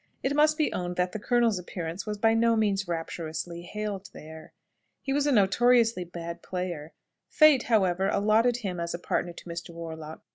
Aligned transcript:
It 0.23 0.35
must 0.35 0.57
be 0.57 0.73
owned 0.73 0.95
that 0.95 1.11
the 1.11 1.19
colonel's 1.19 1.59
appearance 1.59 2.07
was 2.07 2.17
by 2.17 2.33
no 2.33 2.55
means 2.55 2.87
rapturously 2.87 3.61
hailed 3.61 4.09
there. 4.13 4.51
He 4.99 5.13
was 5.13 5.27
a 5.27 5.31
notoriously 5.31 6.05
bad 6.05 6.41
player. 6.41 6.93
Fate, 7.29 7.61
however, 7.69 8.07
allotted 8.09 8.57
him 8.57 8.79
as 8.79 8.95
a 8.95 8.97
partner 8.97 9.33
to 9.33 9.45
Mr. 9.47 9.69
Warlock. 9.69 10.23